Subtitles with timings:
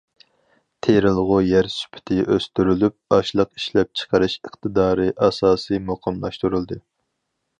[0.85, 6.83] تېرىلغۇ يەر سۈپىتى ئۆستۈرۈلۈپ، ئاشلىق ئىشلەپچىقىرىش ئىقتىدارى ئاساسى مۇقىملاشتۇرۇلدى.